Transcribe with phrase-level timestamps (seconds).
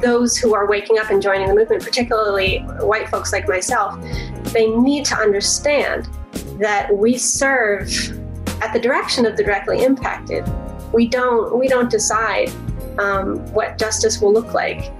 [0.00, 4.00] those who are waking up and joining the movement, particularly white folks like myself,
[4.52, 6.08] they need to understand
[6.58, 7.88] that we serve
[8.62, 10.44] at the direction of the directly impacted.
[10.92, 12.50] We don't we don't decide
[12.98, 14.92] um, what justice will look like.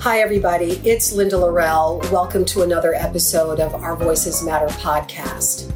[0.00, 0.80] Hi, everybody.
[0.84, 2.00] It's Linda Laurel.
[2.12, 5.72] Welcome to another episode of Our Voices Matter podcast.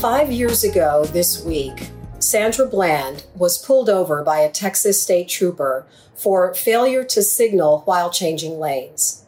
[0.00, 1.90] Five years ago this week,
[2.30, 5.84] Sandra Bland was pulled over by a Texas state trooper
[6.14, 9.24] for failure to signal while changing lanes.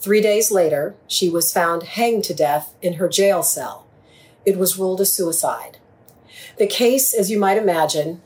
[0.00, 3.86] Three days later, she was found hanged to death in her jail cell.
[4.44, 5.78] It was ruled a suicide.
[6.58, 8.20] The case, as you might imagine,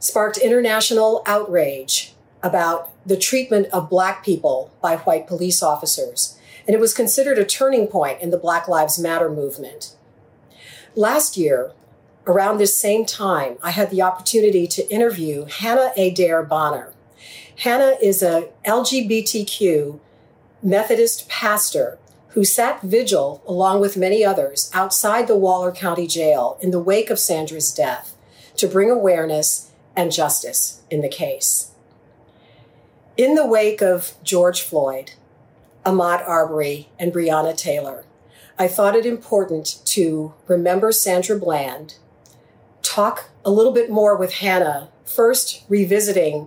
[0.00, 6.80] sparked international outrage about the treatment of Black people by white police officers, and it
[6.80, 9.94] was considered a turning point in the Black Lives Matter movement.
[10.96, 11.70] Last year,
[12.26, 16.92] around this same time, I had the opportunity to interview Hannah Adair Bonner.
[17.58, 20.00] Hannah is a LGBTQ
[20.62, 26.70] Methodist pastor who sat vigil along with many others outside the Waller County Jail in
[26.70, 28.16] the wake of Sandra's death
[28.56, 31.70] to bring awareness and justice in the case.
[33.16, 35.12] In the wake of George Floyd,
[35.86, 38.04] Ahmaud Arbery, and Breonna Taylor,
[38.58, 41.96] I thought it important to remember Sandra Bland
[42.94, 46.46] talk a little bit more with Hannah, first revisiting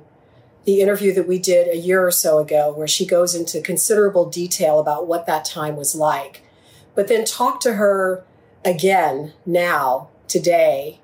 [0.64, 4.30] the interview that we did a year or so ago, where she goes into considerable
[4.30, 6.42] detail about what that time was like,
[6.96, 8.24] but then talk to her
[8.64, 11.02] again now, today,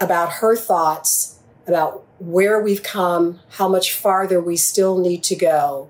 [0.00, 5.88] about her thoughts about where we've come, how much farther we still need to go.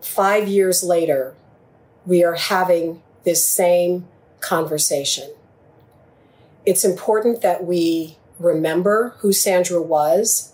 [0.00, 1.34] Five years later,
[2.06, 4.08] we are having this same
[4.40, 5.28] conversation
[6.68, 10.52] it's important that we remember who Sandra was,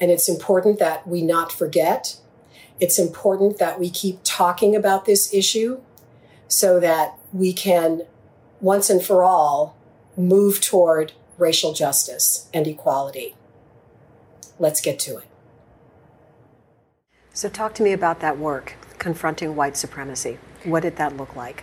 [0.00, 2.16] and it's important that we not forget.
[2.80, 5.80] It's important that we keep talking about this issue
[6.48, 8.02] so that we can,
[8.60, 9.76] once and for all,
[10.16, 13.36] move toward racial justice and equality.
[14.58, 15.28] Let's get to it.
[17.32, 20.38] So, talk to me about that work, confronting white supremacy.
[20.64, 21.62] What did that look like?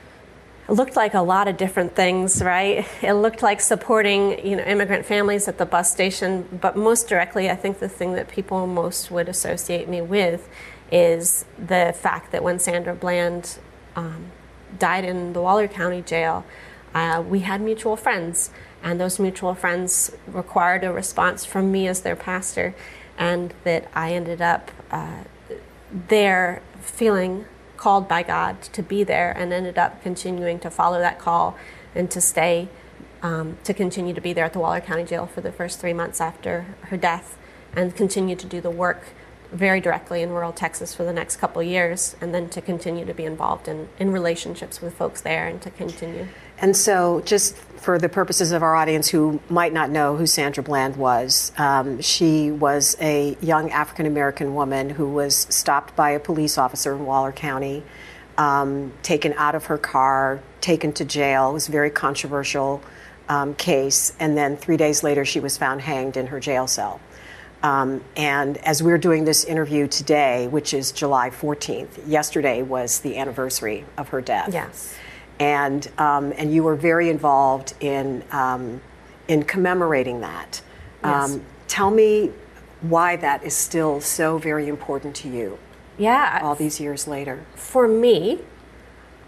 [0.67, 2.87] It looked like a lot of different things, right?
[3.01, 7.49] It looked like supporting, you know, immigrant families at the bus station, but most directly,
[7.49, 10.47] I think the thing that people most would associate me with
[10.91, 13.57] is the fact that when Sandra Bland
[13.95, 14.25] um,
[14.77, 16.45] died in the Waller County Jail,
[16.93, 18.51] uh, we had mutual friends,
[18.83, 22.75] and those mutual friends required a response from me as their pastor,
[23.17, 25.23] and that I ended up uh,
[26.07, 27.45] there feeling
[27.81, 31.57] called by God to be there and ended up continuing to follow that call
[31.95, 32.69] and to stay,
[33.23, 35.91] um, to continue to be there at the Waller County Jail for the first three
[35.91, 37.39] months after her death
[37.75, 39.01] and continue to do the work
[39.51, 43.15] very directly in rural Texas for the next couple years, and then to continue to
[43.15, 46.27] be involved in, in relationships with folks there and to continue.
[46.61, 50.61] And so, just for the purposes of our audience who might not know who Sandra
[50.61, 56.19] Bland was, um, she was a young African American woman who was stopped by a
[56.19, 57.81] police officer in Waller County,
[58.37, 61.49] um, taken out of her car, taken to jail.
[61.49, 62.83] It was a very controversial
[63.27, 64.13] um, case.
[64.19, 67.01] And then three days later, she was found hanged in her jail cell.
[67.63, 73.17] Um, and as we're doing this interview today, which is July 14th, yesterday was the
[73.17, 74.53] anniversary of her death.
[74.53, 74.95] Yes
[75.41, 78.79] and um, and you were very involved in um,
[79.27, 80.61] in commemorating that.
[81.03, 81.33] Yes.
[81.33, 82.31] Um, tell me
[82.81, 85.57] why that is still so very important to you.
[85.97, 87.43] Yeah, all these years later.
[87.55, 88.41] For me,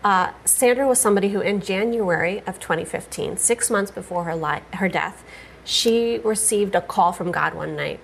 [0.04, 4.88] uh, Sandra was somebody who, in January of 2015, six months before her li- her
[4.88, 5.24] death,
[5.64, 8.00] she received a call from God one night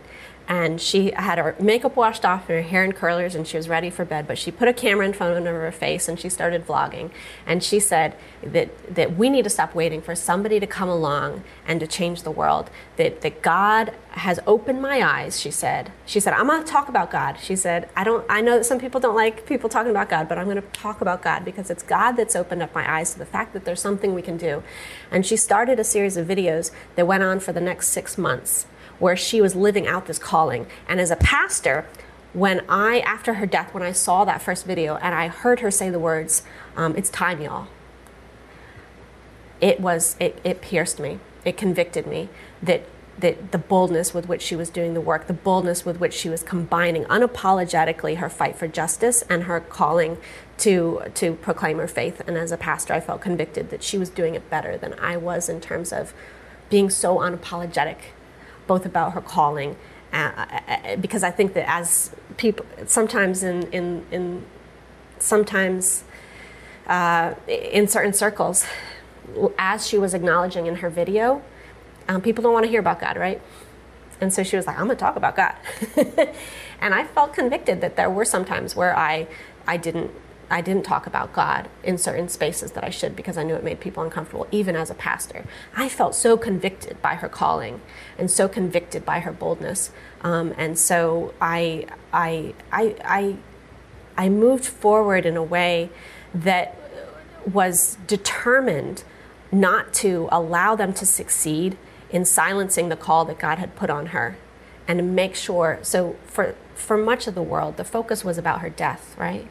[0.50, 3.70] and she had her makeup washed off and her hair in curlers and she was
[3.70, 6.28] ready for bed but she put a camera in front of her face and she
[6.28, 7.12] started vlogging.
[7.46, 11.44] And she said that, that we need to stop waiting for somebody to come along
[11.68, 15.92] and to change the world that, that god has opened my eyes she said.
[16.07, 17.38] She said i'm going to talk about god.
[17.40, 20.28] She said i don't i know that some people don't like people talking about god
[20.28, 23.13] but i'm going to talk about god because it's god that's opened up my eyes
[23.13, 24.63] to the fact that there's something we can do.
[25.12, 28.66] And she started a series of videos that went on for the next six months
[29.00, 30.68] where she was living out this calling.
[30.88, 31.86] And as a pastor,
[32.34, 35.72] when I, after her death, when I saw that first video and I heard her
[35.72, 36.44] say the words,
[36.75, 37.68] um, it's time, y'all,
[39.60, 41.19] it was, it, it pierced me.
[41.44, 42.30] It convicted me
[42.62, 42.84] that,
[43.18, 46.30] that the boldness with which she was doing the work, the boldness with which she
[46.30, 50.18] was combining unapologetically her fight for justice and her calling
[50.57, 52.22] to, to proclaim her faith.
[52.28, 55.18] And as a pastor, I felt convicted that she was doing it better than I
[55.18, 56.13] was in terms of
[56.69, 57.98] being so unapologetic
[58.69, 59.75] both about her calling
[60.13, 64.45] uh, uh, because I think that as people, sometimes in, in, in
[65.18, 66.04] sometimes
[66.88, 68.66] uh, in certain circles,
[69.57, 71.42] as she was acknowledging in her video,
[72.07, 73.42] um, people don't want to hear about God, right?
[74.21, 75.56] And so she was like, I'm going to talk about God.
[76.81, 79.27] and I felt convicted that there were some times where I,
[79.68, 80.12] I didn't
[80.50, 83.63] I didn't talk about God in certain spaces that I should because I knew it
[83.63, 85.46] made people uncomfortable, even as a pastor.
[85.75, 87.81] I felt so convicted by her calling
[88.18, 89.92] and so convicted by her boldness.
[90.22, 93.38] Um, and so I, I, I, I,
[94.18, 95.92] I moved forward in a way
[96.34, 96.75] that
[97.45, 99.04] was determined
[99.52, 101.78] not to allow them to succeed
[102.10, 104.38] in silencing the call that God had put on her
[104.88, 105.80] and to make sure.
[105.84, 109.48] So, for, for much of the world, the focus was about her death, right?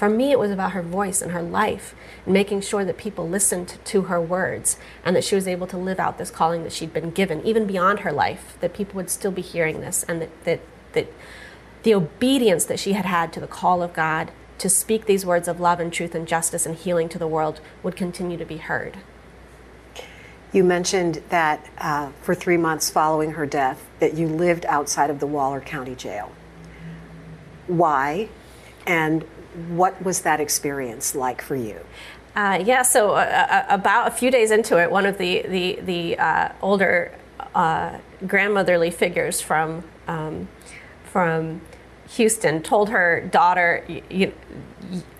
[0.00, 1.94] For me, it was about her voice and her life,
[2.24, 5.76] and making sure that people listened to her words and that she was able to
[5.76, 9.10] live out this calling that she'd been given, even beyond her life, that people would
[9.10, 10.60] still be hearing this, and that, that,
[10.94, 11.12] that
[11.82, 15.46] the obedience that she had had to the call of God to speak these words
[15.46, 18.56] of love and truth and justice and healing to the world would continue to be
[18.56, 18.96] heard.
[20.50, 25.20] You mentioned that uh, for three months following her death, that you lived outside of
[25.20, 26.32] the Waller County Jail.
[27.66, 28.30] Why,
[28.86, 29.26] and
[29.68, 31.80] what was that experience like for you?
[32.36, 35.78] Uh, yeah, so uh, uh about a few days into it, one of the the
[35.82, 37.12] the uh, older
[37.54, 40.48] uh, grandmotherly figures from um,
[41.04, 41.60] from
[42.10, 43.84] Houston told her daughter,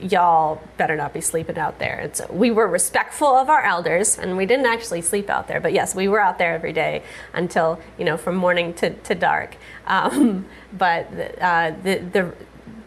[0.00, 2.00] y'all better not be sleeping out there.
[2.00, 5.60] And so we were respectful of our elders, and we didn't actually sleep out there.
[5.60, 9.14] But yes, we were out there every day until you know from morning to, to
[9.14, 9.56] dark.
[9.86, 10.46] Um,
[10.76, 11.06] but
[11.40, 12.34] uh, the the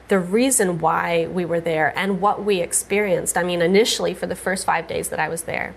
[0.07, 3.37] the reason why we were there and what we experienced.
[3.37, 5.75] I mean, initially for the first five days that I was there,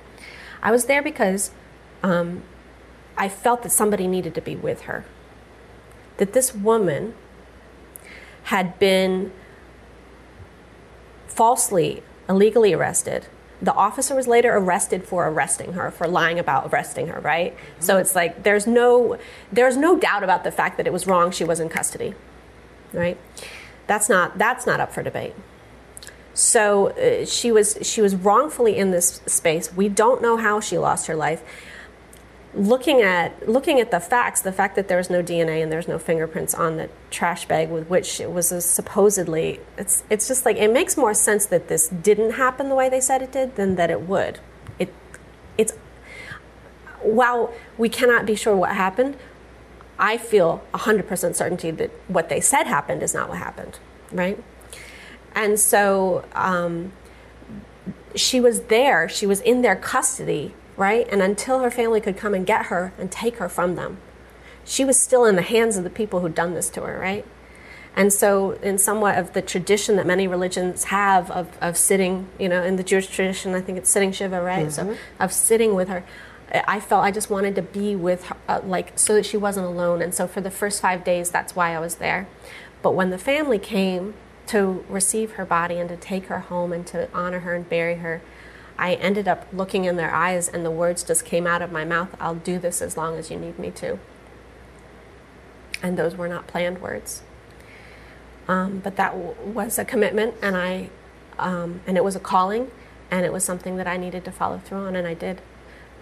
[0.62, 1.52] I was there because
[2.02, 2.43] um,
[3.17, 5.05] I felt that somebody needed to be with her.
[6.19, 7.14] That this woman
[8.44, 9.32] had been
[11.26, 13.26] falsely, illegally arrested.
[13.61, 17.56] The officer was later arrested for arresting her, for lying about arresting her, right?
[17.56, 17.82] Mm-hmm.
[17.82, 19.19] So it's like there's no
[19.50, 22.14] there's no doubt about the fact that it was wrong she was in custody.
[22.93, 23.19] Right?
[23.87, 25.35] That's not that's not up for debate.
[26.35, 29.73] So uh, she was she was wrongfully in this space.
[29.73, 31.43] We don't know how she lost her life
[32.56, 35.87] looking at looking at the facts, the fact that there was no DNA and there's
[35.87, 40.56] no fingerprints on the trash bag with which it was supposedly, it's it's just like
[40.56, 43.77] it makes more sense that this didn't happen the way they said it did than
[43.77, 44.41] that it would.
[44.79, 44.93] It
[45.59, 45.75] it's
[47.03, 49.17] while we cannot be sure what happened,
[49.98, 53.78] I feel 100% certainty that what they said happened is not what happened,
[54.12, 54.43] right?
[55.34, 56.93] And so um,
[58.14, 61.08] she was there, she was in their custody right?
[61.10, 63.98] And until her family could come and get her and take her from them,
[64.64, 67.25] she was still in the hands of the people who'd done this to her, right?
[67.94, 72.49] And so, in somewhat of the tradition that many religions have of, of sitting, you
[72.49, 74.66] know, in the Jewish tradition, I think it's sitting Shiva, right?
[74.66, 74.92] Mm-hmm.
[74.92, 76.04] So, of sitting with her,
[76.52, 79.66] I felt I just wanted to be with her, uh, like, so that she wasn't
[79.66, 80.00] alone.
[80.00, 82.28] And so, for the first five days, that's why I was there.
[82.82, 84.14] But when the family came
[84.48, 87.96] to receive her body and to take her home and to honor her and bury
[87.96, 88.22] her,
[88.78, 91.84] I ended up looking in their eyes, and the words just came out of my
[91.84, 93.99] mouth I'll do this as long as you need me to.
[95.82, 97.23] And those were not planned words.
[98.49, 100.90] Um, but that w- was a commitment, and I,
[101.38, 102.71] um, and it was a calling,
[103.11, 105.40] and it was something that I needed to follow through on, and I did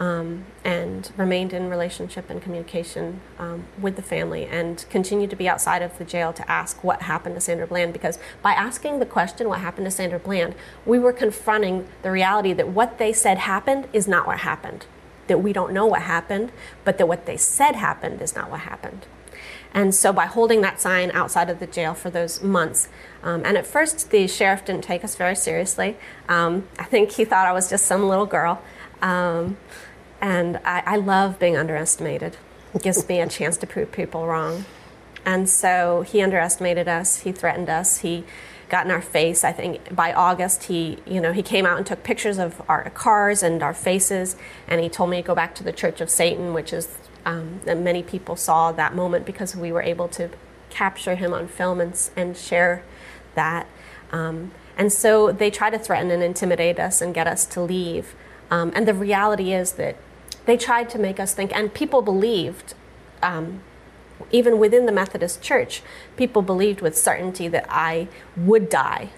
[0.00, 5.48] um, and remained in relationship and communication um, with the family and continued to be
[5.48, 9.06] outside of the jail to ask what happened to Sandra Bland because by asking the
[9.06, 13.38] question what happened to Sandra Bland, we were confronting the reality that what they said
[13.38, 14.86] happened is not what happened.
[15.28, 16.52] That we don't know what happened,
[16.84, 19.06] but that what they said happened is not what happened.
[19.72, 22.88] And so by holding that sign outside of the jail for those months,
[23.22, 25.96] um, and at first the sheriff didn't take us very seriously.
[26.28, 28.62] Um, I think he thought I was just some little girl.
[29.02, 29.56] Um,
[30.20, 32.36] and I, I, love being underestimated.
[32.74, 34.64] It gives me a chance to prove people wrong.
[35.26, 37.20] And so he underestimated us.
[37.20, 37.98] He threatened us.
[37.98, 38.24] He
[38.68, 39.44] got in our face.
[39.44, 42.88] I think by August, he, you know, he came out and took pictures of our
[42.90, 44.36] cars and our faces,
[44.66, 46.88] and he told me to go back to the Church of Satan, which is
[47.26, 50.30] um, that many people saw that moment because we were able to
[50.70, 52.82] capture him on film and, and share
[53.34, 53.66] that.
[54.12, 58.14] Um, and so they try to threaten and intimidate us and get us to leave.
[58.50, 59.96] Um, and the reality is that
[60.46, 62.74] they tried to make us think, and people believed,
[63.22, 63.60] um,
[64.30, 65.82] even within the Methodist Church,
[66.16, 69.10] people believed with certainty that I would die.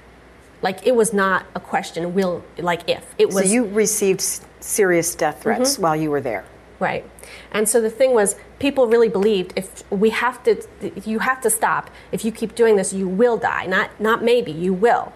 [0.62, 3.14] Like it was not a question, will, like if.
[3.18, 3.45] It was.
[3.45, 4.23] So you received
[4.61, 5.83] serious death threats mm-hmm.
[5.83, 6.45] while you were there?
[6.78, 7.09] Right.
[7.52, 10.62] And so the thing was, people really believed if we have to,
[11.04, 11.90] you have to stop.
[12.12, 13.66] If you keep doing this, you will die.
[13.66, 15.12] Not, not maybe, you will.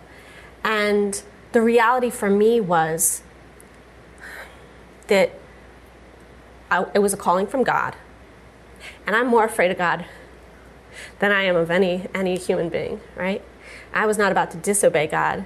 [0.64, 3.22] And the reality for me was
[5.10, 5.32] that
[6.70, 7.96] I, it was a calling from God.
[9.06, 10.06] And I'm more afraid of God
[11.18, 13.42] than I am of any, any human being, right?
[13.92, 15.44] I was not about to disobey God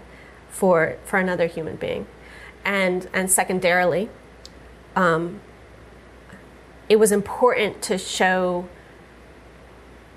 [0.48, 2.06] for, for another human being.
[2.64, 4.08] And, and secondarily,
[4.94, 5.40] um,
[6.88, 8.68] it was important to show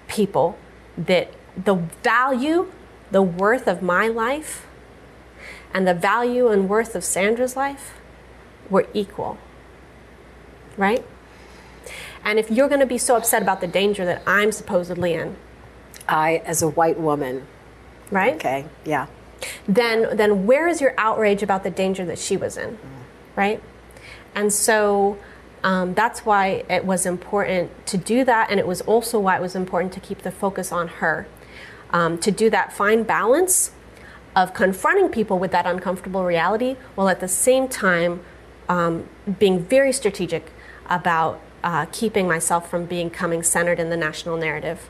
[0.07, 0.57] people
[0.97, 2.71] that the value,
[3.11, 4.67] the worth of my life,
[5.73, 7.96] and the value and worth of Sandra's life
[8.69, 9.37] were equal.
[10.77, 11.05] Right?
[12.23, 15.37] And if you're going to be so upset about the danger that I'm supposedly in,
[16.07, 17.47] I, as a white woman,
[18.11, 18.35] right?
[18.35, 19.07] Okay, yeah.
[19.67, 22.77] Then, then where is your outrage about the danger that she was in,
[23.35, 23.61] right?
[24.35, 25.17] And so
[25.63, 29.41] um, that's why it was important to do that, and it was also why it
[29.41, 31.27] was important to keep the focus on her.
[31.89, 33.71] Um, to do that fine balance
[34.35, 38.19] of confronting people with that uncomfortable reality while at the same time
[38.69, 39.07] um,
[39.39, 40.51] being very strategic
[40.89, 44.87] about uh, keeping myself from becoming centered in the national narrative.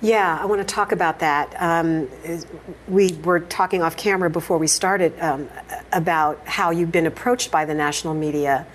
[0.00, 1.54] Yeah, I want to talk about that.
[1.58, 2.08] Um,
[2.86, 5.48] we were talking off camera before we started um,
[5.92, 8.66] about how you've been approached by the national media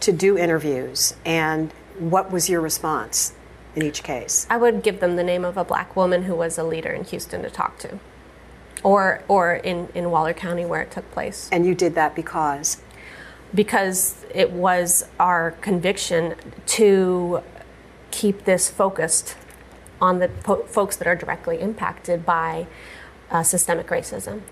[0.00, 3.34] to do interviews, and what was your response
[3.76, 4.46] in each case?
[4.48, 7.04] I would give them the name of a black woman who was a leader in
[7.04, 7.98] Houston to talk to,
[8.82, 11.50] or or in in Waller County where it took place.
[11.52, 12.80] And you did that because
[13.54, 16.34] because it was our conviction
[16.66, 17.42] to
[18.10, 19.36] keep this focused
[20.00, 22.66] on the po- folks that are directly impacted by
[23.30, 24.42] uh, systemic racism.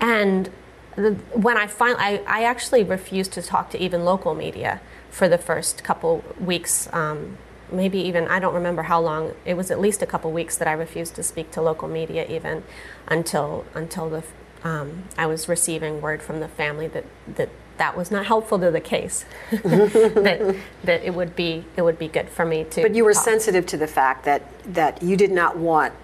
[0.00, 0.50] And
[0.96, 4.80] the, when I finally, I, I, actually refused to talk to even local media
[5.10, 6.88] for the first couple weeks.
[6.92, 7.38] Um,
[7.70, 9.34] maybe even I don't remember how long.
[9.44, 12.26] It was at least a couple weeks that I refused to speak to local media
[12.28, 12.62] even
[13.08, 14.22] until until the
[14.64, 17.04] um, I was receiving word from the family that
[17.36, 19.24] that that was not helpful to the case.
[19.50, 22.82] that that it would be it would be good for me to.
[22.82, 23.24] But you were talk.
[23.24, 24.42] sensitive to the fact that
[24.74, 25.94] that you did not want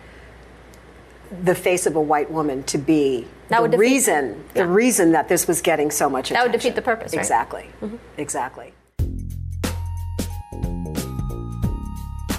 [1.43, 4.62] the face of a white woman to be that the defeat, reason yeah.
[4.62, 6.35] the reason that this was getting so much attention.
[6.35, 7.21] That would defeat the purpose, right?
[7.21, 7.69] Exactly.
[7.81, 7.97] Mm-hmm.
[8.17, 8.73] Exactly.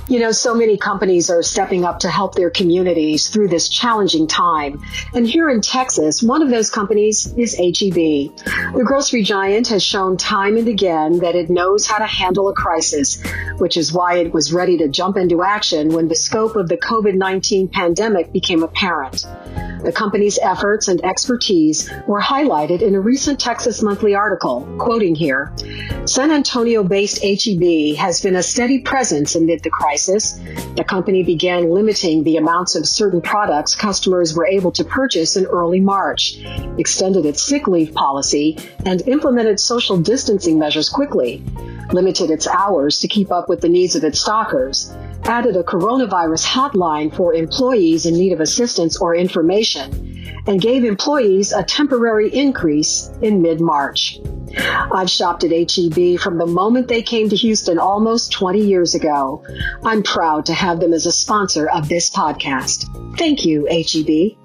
[0.09, 4.25] You know, so many companies are stepping up to help their communities through this challenging
[4.25, 4.81] time.
[5.13, 7.93] And here in Texas, one of those companies is HEB.
[7.93, 12.53] The grocery giant has shown time and again that it knows how to handle a
[12.53, 13.23] crisis,
[13.59, 16.77] which is why it was ready to jump into action when the scope of the
[16.77, 19.27] COVID-19 pandemic became apparent.
[19.83, 25.53] The company's efforts and expertise were highlighted in a recent Texas Monthly article, quoting here,
[26.05, 29.98] San Antonio-based HEB has been a steady presence amid the crisis.
[30.07, 35.45] The company began limiting the amounts of certain products customers were able to purchase in
[35.45, 36.37] early March,
[36.77, 41.43] extended its sick leave policy, and implemented social distancing measures quickly,
[41.91, 46.45] limited its hours to keep up with the needs of its stockers, added a coronavirus
[46.45, 53.09] hotline for employees in need of assistance or information, and gave employees a temporary increase
[53.21, 54.19] in mid March.
[54.57, 59.45] I've shopped at HEB from the moment they came to Houston almost 20 years ago.
[59.83, 63.17] I'm proud to have them as a sponsor of this podcast.
[63.17, 64.37] Thank you, HEB.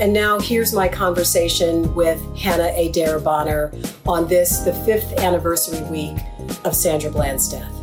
[0.00, 3.72] And now here's my conversation with Hannah Adair Bonner
[4.04, 6.18] on this, the fifth anniversary week
[6.64, 7.81] of Sandra Bland's death.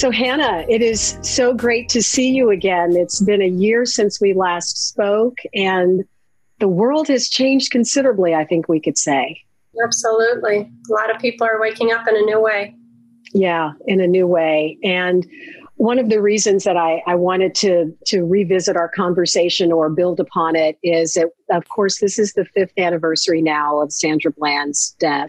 [0.00, 2.96] So, Hannah, it is so great to see you again.
[2.96, 6.04] It's been a year since we last spoke, and
[6.58, 9.42] the world has changed considerably, I think we could say.
[9.84, 10.60] Absolutely.
[10.60, 12.74] A lot of people are waking up in a new way.
[13.34, 14.78] Yeah, in a new way.
[14.82, 15.26] And
[15.76, 20.18] one of the reasons that I, I wanted to to revisit our conversation or build
[20.18, 24.96] upon it is that of course this is the fifth anniversary now of Sandra Bland's
[24.98, 25.28] death.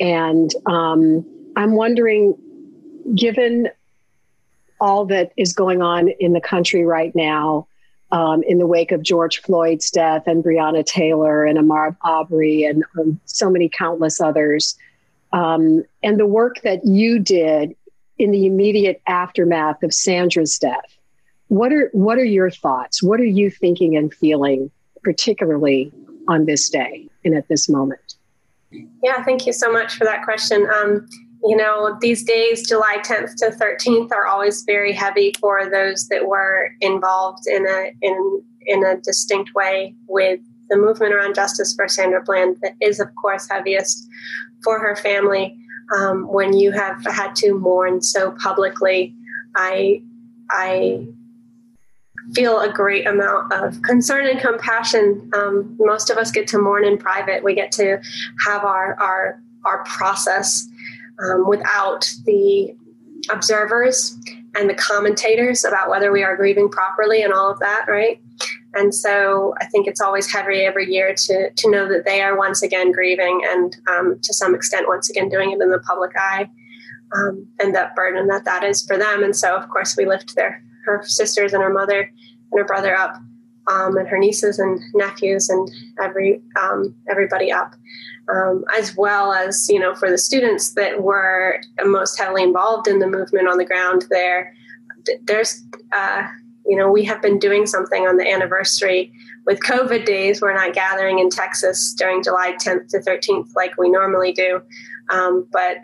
[0.00, 1.26] And um,
[1.56, 2.34] I'm wondering,
[3.14, 3.68] given
[4.80, 7.66] all that is going on in the country right now,
[8.12, 12.84] um, in the wake of George Floyd's death and Breonna Taylor and Ahmaud Arbery and
[12.98, 14.76] um, so many countless others,
[15.32, 17.74] um, and the work that you did
[18.18, 20.96] in the immediate aftermath of Sandra's death.
[21.48, 23.02] What are what are your thoughts?
[23.02, 24.70] What are you thinking and feeling,
[25.02, 25.92] particularly
[26.28, 28.14] on this day and at this moment?
[29.02, 30.68] Yeah, thank you so much for that question.
[30.72, 31.06] Um,
[31.44, 36.26] you know, these days, July 10th to 13th, are always very heavy for those that
[36.26, 41.86] were involved in a in in a distinct way with the movement around justice for
[41.86, 42.56] Sandra Bland.
[42.62, 44.08] That is, of course, heaviest
[44.62, 45.58] for her family.
[45.96, 49.14] um, when you have had to mourn so publicly.
[49.54, 50.02] I,
[50.50, 51.06] I
[52.32, 55.30] feel a great amount of concern and compassion.
[55.34, 57.44] Um, most of us get to mourn in private.
[57.44, 58.00] We get to
[58.46, 60.66] have our our our process
[61.22, 62.74] um, without the
[63.30, 64.18] observers
[64.56, 68.20] and the commentators about whether we are grieving properly and all of that, right?
[68.74, 72.36] And so I think it's always heavy every year to to know that they are
[72.36, 76.10] once again grieving and um, to some extent once again doing it in the public
[76.16, 76.48] eye,
[77.16, 79.22] um, and that burden that that is for them.
[79.22, 82.10] And so of course we lift their her sisters and her mother
[82.50, 83.16] and her brother up,
[83.70, 85.70] um, and her nieces and nephews and
[86.02, 87.74] every um, everybody up,
[88.28, 92.98] um, as well as you know for the students that were most heavily involved in
[92.98, 94.54] the movement on the ground there.
[95.24, 95.62] There's
[95.92, 96.26] uh,
[96.66, 99.12] you know we have been doing something on the anniversary
[99.46, 100.40] with COVID days.
[100.40, 104.62] We're not gathering in Texas during July 10th to 13th like we normally do,
[105.10, 105.78] um, but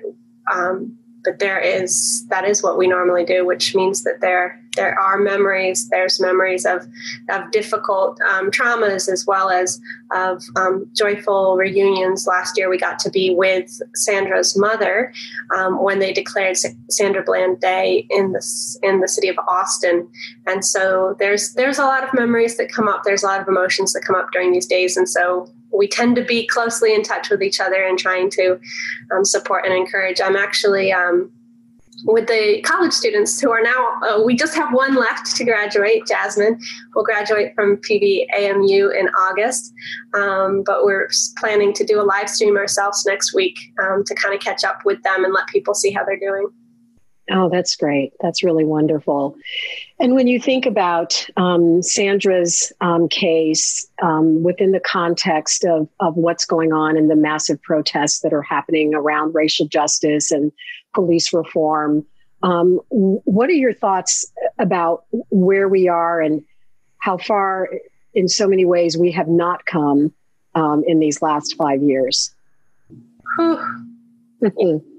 [0.52, 4.98] um, but there is that is what we normally do, which means that there there
[4.98, 5.88] are memories.
[5.88, 6.86] There's memories of
[7.28, 9.80] of difficult um, traumas as well as
[10.12, 12.26] of um, joyful reunions.
[12.26, 15.12] Last year, we got to be with Sandra's mother
[15.56, 16.56] um, when they declared
[16.88, 20.08] Sandra Bland Day in the in the city of Austin,
[20.46, 23.02] and so there's there's a lot of memories that come up.
[23.04, 26.16] There's a lot of emotions that come up during these days, and so we tend
[26.16, 28.58] to be closely in touch with each other and trying to
[29.14, 30.20] um, support and encourage.
[30.20, 31.30] I'm actually um,
[32.04, 36.06] with the college students who are now, uh, we just have one left to graduate.
[36.06, 36.58] Jasmine
[36.94, 39.72] will graduate from PVAMU in August,
[40.14, 41.08] um, but we're
[41.38, 44.84] planning to do a live stream ourselves next week um, to kind of catch up
[44.84, 46.48] with them and let people see how they're doing.
[47.32, 48.12] Oh, that's great.
[48.20, 49.36] That's really wonderful.
[50.00, 56.16] And when you think about um, Sandra's um, case um, within the context of, of
[56.16, 60.50] what's going on in the massive protests that are happening around racial justice and
[60.92, 62.04] police reform,
[62.42, 66.44] um, what are your thoughts about where we are and
[66.98, 67.68] how far,
[68.12, 70.12] in so many ways, we have not come
[70.56, 72.34] um, in these last five years?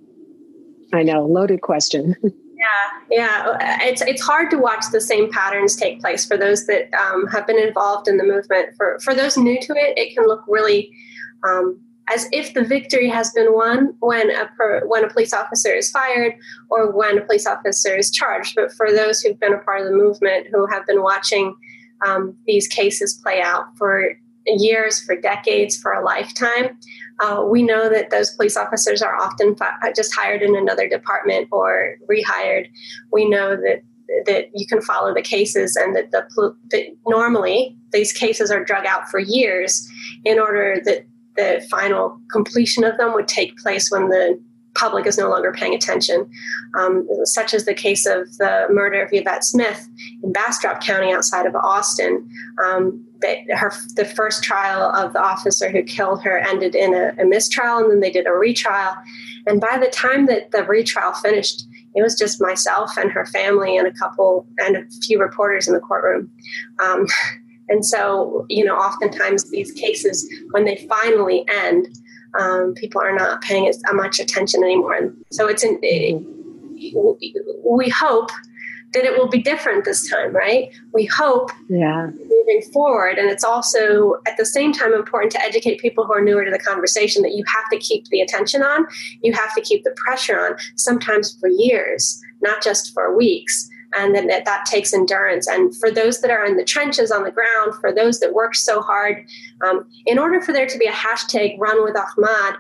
[0.94, 2.16] I know, loaded question.
[2.62, 3.88] Yeah, yeah.
[3.88, 7.48] It's it's hard to watch the same patterns take place for those that um, have
[7.48, 8.76] been involved in the movement.
[8.78, 10.92] For for those new to it, it can look really
[11.44, 11.82] um,
[12.14, 15.90] as if the victory has been won when a per, when a police officer is
[15.90, 16.34] fired
[16.70, 18.54] or when a police officer is charged.
[18.56, 21.56] But for those who've been a part of the movement, who have been watching
[22.06, 26.78] um, these cases play out for years, for decades, for a lifetime,
[27.22, 30.90] uh, we know that those police officers are often fi- uh, just hired in another
[30.90, 32.68] department or rehired.
[33.12, 33.84] We know that
[34.26, 38.86] that you can follow the cases and that the that normally these cases are drug
[38.86, 39.88] out for years
[40.26, 41.06] in order that
[41.38, 44.42] the final completion of them would take place when the
[44.74, 46.30] public is no longer paying attention,
[46.78, 49.88] um, such as the case of the murder of Yvette Smith
[50.24, 52.30] in Bastrop County outside of Austin.
[52.64, 53.06] Um,
[53.50, 57.78] her the first trial of the officer who killed her ended in a, a mistrial,
[57.78, 58.94] and then they did a retrial.
[59.48, 63.78] And by the time that the retrial finished, it was just myself and her family
[63.78, 66.32] and a couple and a few reporters in the courtroom.
[66.80, 67.08] Um,
[67.70, 71.88] and so, you know, oftentimes these cases, when they finally end,
[72.40, 74.94] um, people are not paying as much attention anymore.
[74.94, 76.22] And so it's in, it,
[77.66, 78.30] we hope
[78.94, 80.72] that it will be different this time, right?
[80.94, 82.08] We hope yeah.
[82.08, 83.18] moving forward.
[83.18, 86.52] And it's also at the same time important to educate people who are newer to
[86.52, 88.86] the conversation that you have to keep the attention on,
[89.22, 94.16] you have to keep the pressure on, sometimes for years, not just for weeks and
[94.16, 95.48] then that, that takes endurance.
[95.48, 98.56] And for those that are in the trenches on the ground, for those that work
[98.56, 99.26] so hard,
[99.66, 102.56] um, in order for there to be a hashtag run with Ahmaud,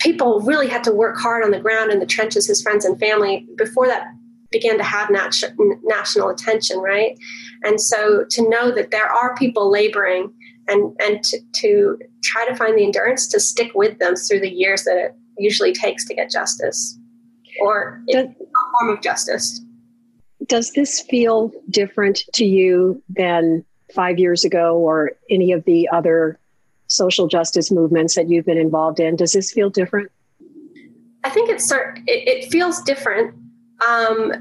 [0.00, 2.98] people really had to work hard on the ground in the trenches, his friends and
[2.98, 4.06] family, before that
[4.52, 7.18] began to have nat- national attention, right?
[7.64, 10.32] And so to know that there are people laboring
[10.68, 14.50] and, and to, to try to find the endurance to stick with them through the
[14.50, 16.98] years that it usually takes to get justice
[17.60, 18.22] or a
[18.78, 19.60] form of justice.
[20.46, 26.38] Does this feel different to you than five years ago or any of the other
[26.86, 29.16] social justice movements that you've been involved in?
[29.16, 30.10] Does this feel different?
[31.24, 33.34] I think it's it, it feels different
[33.86, 34.32] um,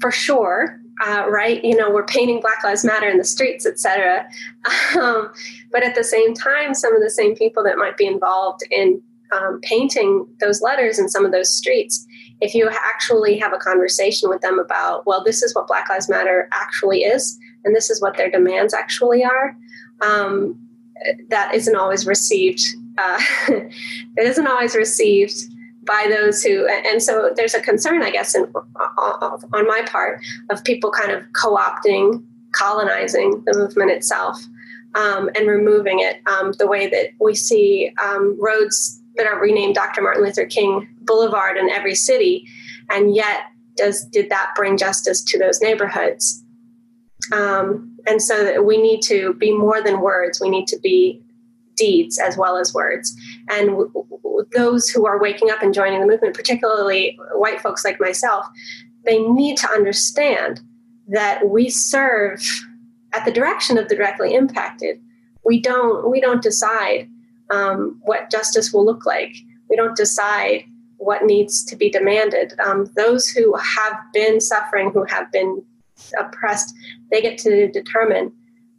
[0.00, 0.80] for sure.
[1.06, 1.62] Uh, right?
[1.62, 4.26] You know, we're painting Black Lives Matter in the streets, etc.
[4.98, 5.30] Um,
[5.70, 9.02] but at the same time, some of the same people that might be involved in
[9.32, 12.06] um, painting those letters in some of those streets
[12.40, 16.08] if you actually have a conversation with them about, well, this is what Black Lives
[16.08, 19.56] Matter actually is, and this is what their demands actually are,
[20.02, 20.58] um,
[21.28, 22.60] that isn't always received
[22.98, 23.72] uh, it
[24.16, 25.34] isn't always received
[25.86, 28.42] by those who and so there's a concern i guess in,
[28.96, 30.20] on my part
[30.50, 34.38] of people kind of co-opting colonizing the movement itself
[34.94, 39.74] um, and removing it um, the way that we see um, roads that are renamed
[39.74, 42.46] dr martin luther king boulevard in every city
[42.90, 43.44] and yet
[43.76, 46.42] does did that bring justice to those neighborhoods?
[47.32, 50.40] Um, and so we need to be more than words.
[50.40, 51.22] We need to be
[51.76, 53.14] deeds as well as words.
[53.50, 57.84] And w- w- those who are waking up and joining the movement, particularly white folks
[57.84, 58.46] like myself,
[59.04, 60.60] they need to understand
[61.08, 62.42] that we serve
[63.12, 65.00] at the direction of the directly impacted.
[65.44, 67.08] We don't we don't decide
[67.50, 69.34] um, what justice will look like.
[69.70, 70.64] We don't decide
[70.98, 72.54] what needs to be demanded.
[72.64, 75.62] Um, those who have been suffering, who have been
[76.18, 76.74] oppressed,
[77.10, 78.32] they get to determine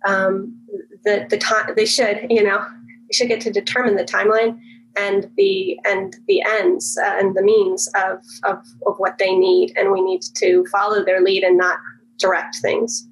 [0.06, 0.60] um,
[1.04, 1.74] the the time.
[1.76, 2.66] They should, you know,
[3.10, 4.60] we should get to determine the timeline
[4.98, 9.74] and the and the ends uh, and the means of, of of what they need.
[9.78, 11.80] And we need to follow their lead and not
[12.18, 13.08] direct things.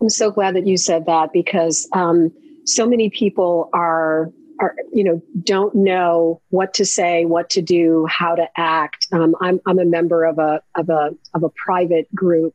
[0.00, 2.30] I'm so glad that you said that because um,
[2.64, 8.06] so many people are are you know don't know what to say what to do
[8.08, 9.06] how to act.
[9.12, 12.54] Um, I'm, I'm a member of a of a of a private group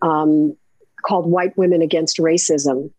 [0.00, 0.56] um,
[1.04, 2.90] called white women against racism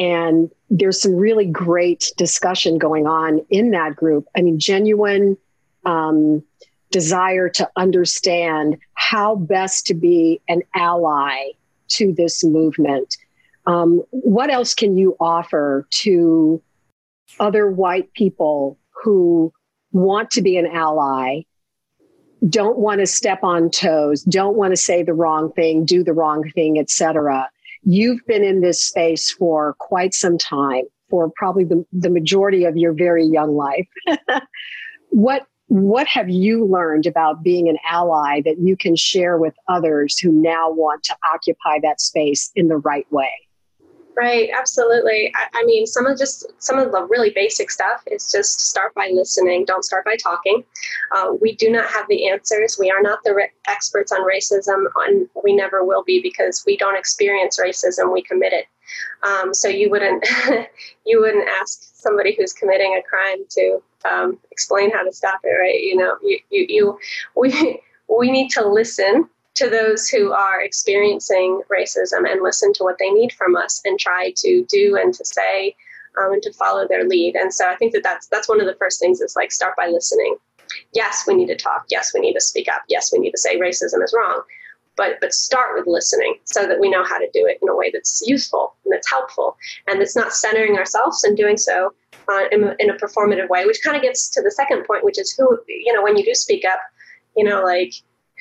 [0.00, 4.26] and there's some really great discussion going on in that group.
[4.34, 5.36] I mean, genuine
[5.84, 6.42] um,
[6.90, 11.50] desire to understand how best to be an ally
[11.88, 13.18] to this movement.
[13.66, 16.62] Um, what else can you offer to
[17.38, 19.52] other white people who
[19.92, 21.42] want to be an ally,
[22.48, 26.14] don't want to step on toes, don't want to say the wrong thing, do the
[26.14, 27.50] wrong thing, etc.
[27.82, 32.76] You've been in this space for quite some time, for probably the, the majority of
[32.76, 33.88] your very young life.
[35.10, 40.18] what what have you learned about being an ally that you can share with others
[40.18, 43.30] who now want to occupy that space in the right way?
[44.16, 45.32] Right, absolutely.
[45.34, 48.94] I, I, mean, some of just some of the really basic stuff is just start
[48.94, 49.64] by listening.
[49.64, 50.64] Don't start by talking.
[51.14, 52.76] Uh, we do not have the answers.
[52.78, 56.76] We are not the re- experts on racism, and we never will be because we
[56.76, 58.12] don't experience racism.
[58.12, 58.66] We commit it.
[59.22, 60.26] Um, so you wouldn't
[61.06, 65.48] you wouldn't ask somebody who's committing a crime to um, explain how to stop it,
[65.48, 65.80] right?
[65.80, 66.98] You know, you you, you
[67.36, 69.28] we we need to listen
[69.60, 74.00] to those who are experiencing racism and listen to what they need from us and
[74.00, 75.76] try to do and to say
[76.18, 77.36] um, and to follow their lead.
[77.36, 79.76] And so I think that that's that's one of the first things is like start
[79.76, 80.36] by listening.
[80.94, 81.84] Yes, we need to talk.
[81.90, 82.82] Yes, we need to speak up.
[82.88, 84.42] Yes, we need to say racism is wrong.
[84.96, 87.76] But but start with listening so that we know how to do it in a
[87.76, 89.56] way that's useful and that's helpful
[89.88, 91.92] and that's not centering ourselves and doing so
[92.28, 93.66] uh, in, in a performative way.
[93.66, 96.24] Which kind of gets to the second point, which is who you know when you
[96.24, 96.80] do speak up,
[97.36, 97.92] you know like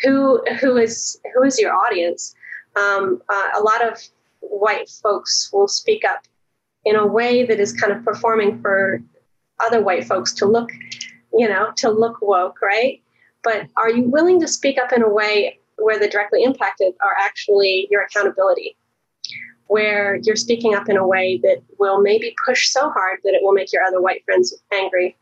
[0.03, 2.35] who who is who is your audience?
[2.75, 3.99] Um, uh, a lot of
[4.41, 6.23] white folks will speak up
[6.85, 9.01] in a way that is kind of performing for
[9.59, 10.71] other white folks to look,
[11.33, 13.01] you know, to look woke, right?
[13.43, 17.15] But are you willing to speak up in a way where the directly impacted are
[17.19, 18.77] actually your accountability?
[19.67, 23.43] Where you're speaking up in a way that will maybe push so hard that it
[23.43, 25.17] will make your other white friends angry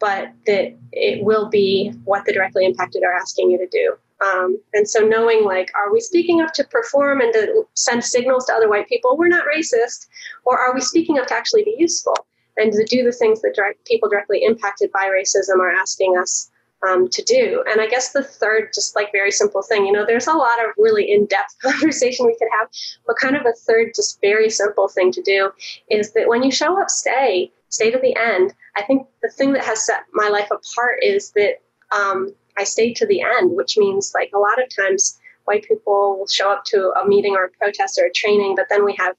[0.00, 3.96] but that it will be what the directly impacted are asking you to do.
[4.24, 8.46] Um, and so knowing like, are we speaking up to perform and to send signals
[8.46, 10.08] to other white people, we're not racist,
[10.44, 12.14] or are we speaking up to actually be useful
[12.56, 16.50] and to do the things that direct, people directly impacted by racism are asking us
[16.86, 17.64] um, to do?
[17.70, 20.62] And I guess the third, just like very simple thing, you know, there's a lot
[20.62, 22.68] of really in-depth conversation we could have,
[23.06, 25.50] but kind of a third, just very simple thing to do
[25.88, 28.52] is that when you show up, stay, stay to the end.
[28.76, 32.94] I think the thing that has set my life apart is that um, I stayed
[32.96, 36.64] to the end, which means like a lot of times white people will show up
[36.66, 39.16] to a meeting or a protest or a training, but then we have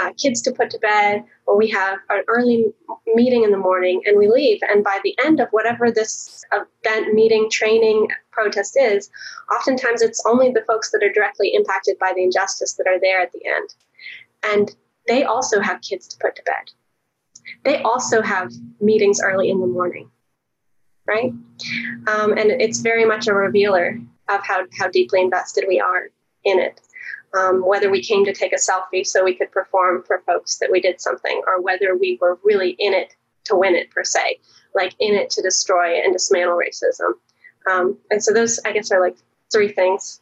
[0.00, 2.64] uh, kids to put to bed, or we have an early
[3.14, 4.58] meeting in the morning and we leave.
[4.62, 9.10] And by the end of whatever this event, meeting, training, protest is,
[9.54, 13.20] oftentimes it's only the folks that are directly impacted by the injustice that are there
[13.20, 13.74] at the end.
[14.42, 14.74] And
[15.08, 16.70] they also have kids to put to bed.
[17.64, 20.10] They also have meetings early in the morning
[21.06, 21.32] right?
[22.06, 26.08] Um, and it's very much a revealer of how, how deeply invested we are
[26.44, 26.80] in it.
[27.36, 30.70] Um, whether we came to take a selfie so we could perform for folks that
[30.70, 34.38] we did something, or whether we were really in it to win it, per se,
[34.74, 37.12] like in it to destroy and dismantle racism.
[37.70, 39.16] Um, and so, those, I guess, are like
[39.50, 40.20] three things.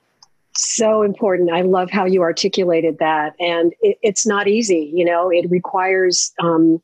[0.57, 1.51] So important.
[1.51, 3.35] I love how you articulated that.
[3.41, 6.81] And it, it's not easy, you know, it requires um,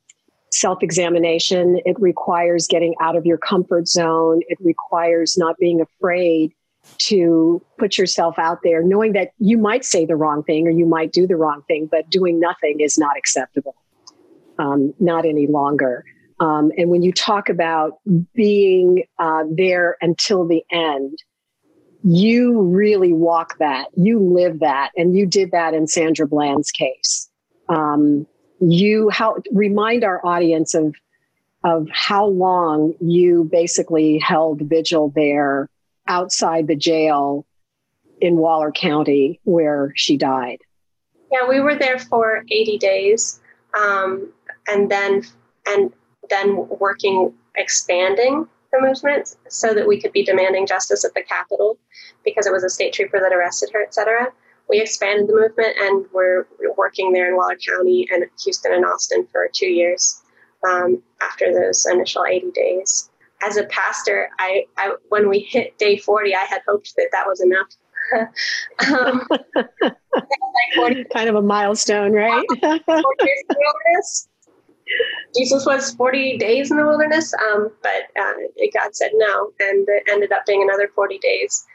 [0.59, 1.81] self examination.
[1.85, 4.41] It requires getting out of your comfort zone.
[4.49, 6.53] It requires not being afraid
[6.99, 10.87] to put yourself out there, knowing that you might say the wrong thing or you
[10.87, 13.75] might do the wrong thing, but doing nothing is not acceptable,
[14.59, 16.05] um, not any longer.
[16.39, 17.99] Um, and when you talk about
[18.35, 21.19] being uh, there until the end,
[22.03, 27.29] you really walk that, you live that, and you did that in Sandra Bland's case.
[27.69, 28.27] Um,
[28.61, 29.11] you
[29.53, 30.95] remind our audience of
[31.65, 35.69] of how long you basically held vigil there
[36.07, 37.45] outside the jail
[38.21, 40.59] in Waller County where she died.
[41.33, 43.41] Yeah, we were there for 80 days,
[43.77, 44.33] um,
[44.69, 45.23] and then
[45.67, 45.93] and
[46.31, 51.79] then working expanding the movement so that we could be demanding justice at the Capitol
[52.25, 54.29] because it was a state trooper that arrested her, etc.
[54.69, 59.27] We expanded the movement and we're working there in Waller County and Houston and Austin
[59.31, 60.21] for two years
[60.69, 63.11] um, after those initial 80 days.
[63.43, 67.27] As a pastor, I, I when we hit day 40, I had hoped that that
[67.27, 67.69] was enough
[68.93, 69.67] um, like
[70.75, 72.47] 40, kind of a milestone, right?
[75.37, 78.33] Jesus was 40 days in the wilderness, um, but uh,
[78.73, 81.67] God said no, and it ended up being another 40 days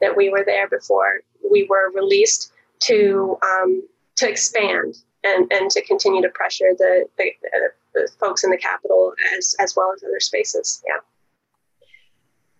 [0.00, 3.82] that we were there before we were released to um,
[4.16, 7.30] to expand and, and to continue to pressure the, the,
[7.94, 10.82] the folks in the capital as as well as other spaces.
[10.86, 10.98] Yeah.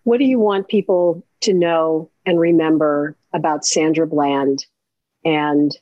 [0.04, 4.64] What do you want people to know and remember about Sandra Bland
[5.24, 5.72] and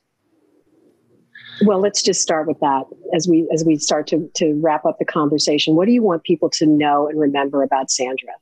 [1.62, 4.98] well, let's just start with that as we as we start to to wrap up
[4.98, 5.74] the conversation.
[5.74, 8.32] What do you want people to know and remember about Sandra?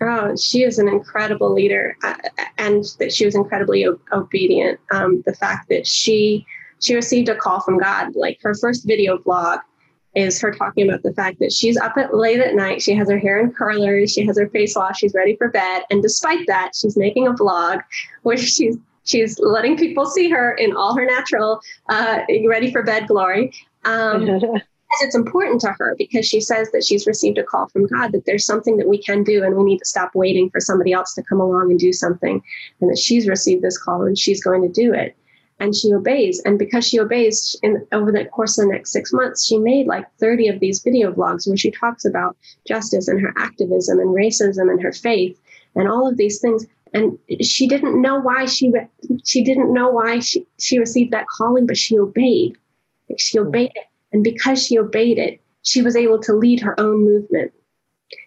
[0.00, 2.14] Oh, she is an incredible leader, uh,
[2.56, 4.80] and that she was incredibly o- obedient.
[4.90, 6.46] Um, the fact that she
[6.80, 9.60] she received a call from God, like her first video blog,
[10.14, 12.80] is her talking about the fact that she's up at late at night.
[12.80, 14.12] She has her hair in curlers.
[14.12, 15.00] She has her face washed.
[15.00, 17.82] She's ready for bed, and despite that, she's making a vlog
[18.22, 23.08] where she's She's letting people see her in all her natural, uh, ready for bed
[23.08, 23.52] glory.
[23.84, 24.40] Um,
[25.00, 28.24] it's important to her because she says that she's received a call from God that
[28.26, 31.14] there's something that we can do and we need to stop waiting for somebody else
[31.14, 32.42] to come along and do something,
[32.80, 35.16] and that she's received this call and she's going to do it.
[35.60, 36.40] And she obeys.
[36.46, 39.86] And because she obeys, in, over the course of the next six months, she made
[39.86, 44.08] like 30 of these video vlogs where she talks about justice and her activism and
[44.08, 45.38] racism and her faith
[45.76, 48.72] and all of these things and she didn't know why she
[49.24, 52.56] she didn't know why she, she received that calling but she obeyed
[53.16, 57.04] she obeyed it and because she obeyed it she was able to lead her own
[57.04, 57.52] movement.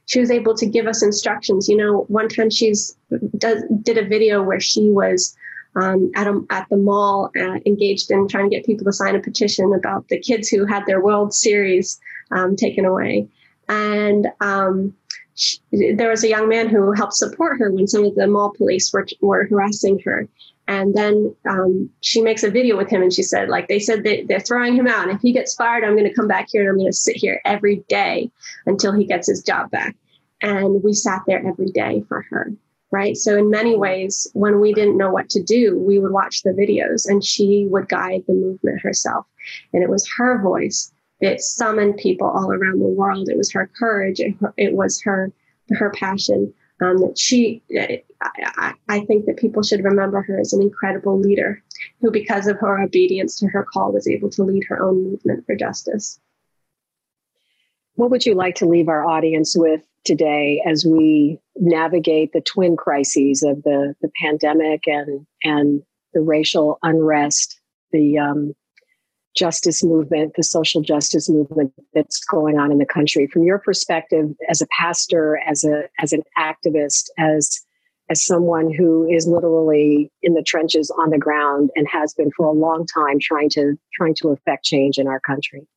[0.05, 1.67] She was able to give us instructions.
[1.67, 2.95] You know one time she's
[3.37, 5.35] does, did a video where she was
[5.75, 9.15] um, at, a, at the mall uh, engaged in trying to get people to sign
[9.15, 11.99] a petition about the kids who had their world series
[12.31, 13.27] um, taken away.
[13.67, 14.93] And um,
[15.33, 18.53] she, there was a young man who helped support her when some of the mall
[18.55, 20.27] police were, were harassing her.
[20.67, 24.03] And then um, she makes a video with him and she said, like, they said
[24.05, 25.07] that they're throwing him out.
[25.07, 26.97] And if he gets fired, I'm going to come back here and I'm going to
[26.97, 28.31] sit here every day
[28.65, 29.95] until he gets his job back.
[30.41, 32.51] And we sat there every day for her.
[32.91, 33.17] Right.
[33.17, 36.51] So, in many ways, when we didn't know what to do, we would watch the
[36.51, 39.25] videos and she would guide the movement herself.
[39.73, 43.29] And it was her voice it summoned people all around the world.
[43.29, 44.19] It was her courage.
[44.19, 45.31] It, it was her
[45.69, 46.53] her passion.
[46.81, 47.61] Um, she,
[48.21, 51.63] I, I think that people should remember her as an incredible leader
[52.01, 55.45] who, because of her obedience to her call, was able to lead her own movement
[55.45, 56.19] for justice.
[57.95, 62.75] What would you like to leave our audience with today as we navigate the twin
[62.75, 65.83] crises of the, the pandemic and, and
[66.13, 67.59] the racial unrest,
[67.91, 68.53] the um,
[69.35, 73.27] justice movement, the social justice movement that's going on in the country.
[73.27, 77.61] From your perspective as a pastor, as a as an activist, as
[78.09, 82.45] as someone who is literally in the trenches on the ground and has been for
[82.45, 85.67] a long time trying to trying to affect change in our country.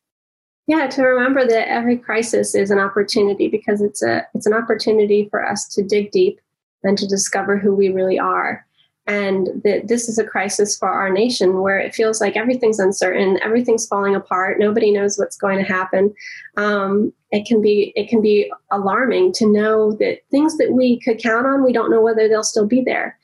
[0.66, 5.28] Yeah, to remember that every crisis is an opportunity because it's a it's an opportunity
[5.30, 6.40] for us to dig deep
[6.82, 8.65] and to discover who we really are
[9.06, 13.38] and that this is a crisis for our nation where it feels like everything's uncertain
[13.42, 16.12] everything's falling apart nobody knows what's going to happen.
[16.56, 21.18] Um, it can be it can be alarming to know that things that we could
[21.18, 23.18] count on we don't know whether they'll still be there.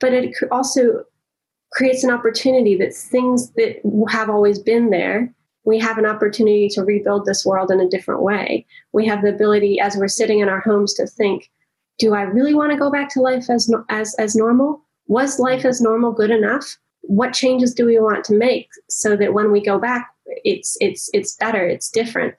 [0.00, 1.04] But it also
[1.72, 5.32] creates an opportunity that things that have always been there
[5.64, 8.64] we have an opportunity to rebuild this world in a different way.
[8.92, 11.50] We have the ability as we're sitting in our homes to think
[11.98, 15.64] do i really want to go back to life as as as normal was life
[15.64, 16.76] as normal good enough?
[17.02, 21.08] What changes do we want to make so that when we go back, it's it's
[21.12, 22.34] it's better, it's different.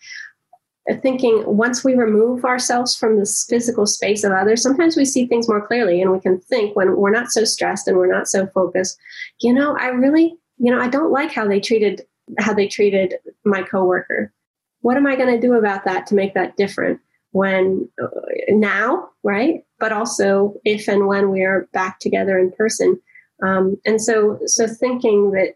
[1.02, 5.48] thinking once we remove ourselves from this physical space of others, sometimes we see things
[5.48, 8.48] more clearly and we can think when we're not so stressed and we're not so
[8.48, 8.98] focused,
[9.42, 12.06] you know, I really, you know, I don't like how they treated
[12.40, 14.34] how they treated my coworker.
[14.82, 17.00] What am I going to do about that to make that different
[17.32, 18.08] when uh,
[18.50, 19.64] now, right?
[19.80, 23.00] But also if and when we are back together in person.
[23.46, 25.56] Um, and so, so thinking that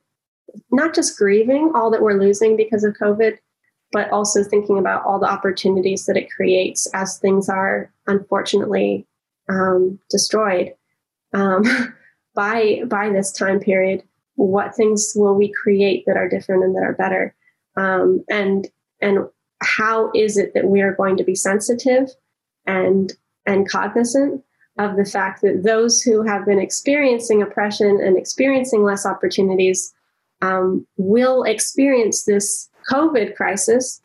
[0.71, 3.37] not just grieving all that we're losing because of COVID,
[3.91, 9.05] but also thinking about all the opportunities that it creates as things are unfortunately
[9.49, 10.73] um, destroyed
[11.33, 11.63] um,
[12.35, 14.03] by by this time period.
[14.35, 17.35] What things will we create that are different and that are better?
[17.75, 18.67] Um, and
[19.01, 19.27] and
[19.61, 22.09] how is it that we are going to be sensitive
[22.65, 23.13] and
[23.45, 24.43] and cognizant
[24.79, 29.93] of the fact that those who have been experiencing oppression and experiencing less opportunities
[30.41, 34.01] um, will experience this COVID crisis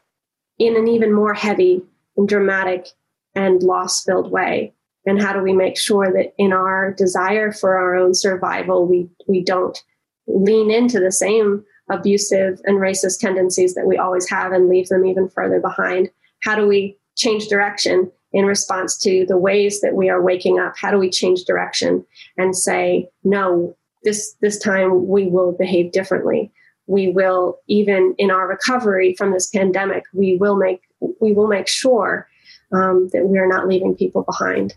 [0.58, 1.82] in an even more heavy
[2.16, 2.88] and dramatic
[3.34, 4.72] and loss filled way.
[5.06, 9.08] And how do we make sure that in our desire for our own survival, we,
[9.28, 9.78] we don't
[10.26, 15.06] lean into the same abusive and racist tendencies that we always have and leave them
[15.06, 16.10] even further behind?
[16.42, 20.74] How do we change direction in response to the ways that we are waking up?
[20.76, 22.04] How do we change direction
[22.36, 26.52] and say, no, this, this time we will behave differently?
[26.86, 30.82] we will even in our recovery from this pandemic we will make
[31.20, 32.28] we will make sure
[32.72, 34.74] um, that we are not leaving people behind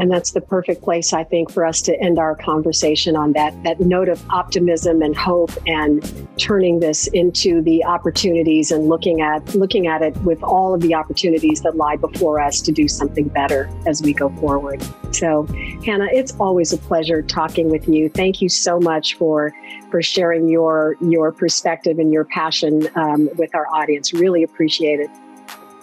[0.00, 3.62] and that's the perfect place, I think, for us to end our conversation on that,
[3.64, 6.02] that note of optimism and hope and
[6.38, 10.94] turning this into the opportunities and looking at looking at it with all of the
[10.94, 14.82] opportunities that lie before us to do something better as we go forward.
[15.10, 15.46] So
[15.84, 18.08] Hannah, it's always a pleasure talking with you.
[18.08, 19.52] Thank you so much for
[19.90, 24.14] for sharing your your perspective and your passion um, with our audience.
[24.14, 25.10] Really appreciate it.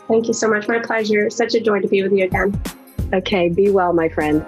[0.08, 0.68] Thank you so much.
[0.68, 1.30] My pleasure.
[1.30, 2.60] Such a joy to be with you again.
[3.14, 4.46] Okay, be well, my friend.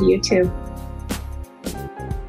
[0.00, 0.52] You too.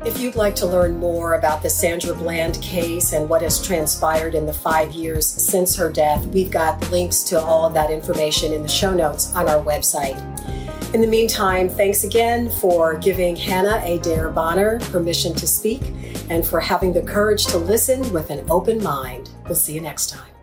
[0.05, 4.35] If you'd like to learn more about the Sandra Bland case and what has transpired
[4.35, 8.53] in the five years since her death, we've got links to all of that information
[8.53, 10.15] in the show notes on our website.
[10.93, 15.81] In the meantime, thanks again for giving Hannah Adair Bonner permission to speak
[16.29, 19.29] and for having the courage to listen with an open mind.
[19.43, 20.36] We'll see you next time.